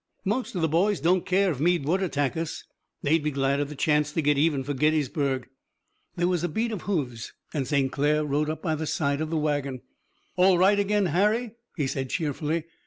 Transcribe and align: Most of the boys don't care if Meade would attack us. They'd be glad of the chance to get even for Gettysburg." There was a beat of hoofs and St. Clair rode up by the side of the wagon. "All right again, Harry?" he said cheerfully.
Most 0.25 0.55
of 0.55 0.63
the 0.63 0.67
boys 0.67 0.99
don't 0.99 1.27
care 1.27 1.51
if 1.51 1.59
Meade 1.59 1.85
would 1.85 2.01
attack 2.01 2.35
us. 2.35 2.63
They'd 3.03 3.21
be 3.23 3.29
glad 3.29 3.59
of 3.59 3.69
the 3.69 3.75
chance 3.75 4.11
to 4.13 4.21
get 4.23 4.35
even 4.35 4.63
for 4.63 4.73
Gettysburg." 4.73 5.47
There 6.15 6.27
was 6.27 6.43
a 6.43 6.49
beat 6.49 6.71
of 6.71 6.81
hoofs 6.89 7.33
and 7.53 7.67
St. 7.67 7.91
Clair 7.91 8.25
rode 8.25 8.49
up 8.49 8.63
by 8.63 8.73
the 8.73 8.87
side 8.87 9.21
of 9.21 9.29
the 9.29 9.37
wagon. 9.37 9.81
"All 10.37 10.57
right 10.57 10.79
again, 10.79 11.05
Harry?" 11.05 11.51
he 11.77 11.85
said 11.85 12.09
cheerfully. 12.09 12.63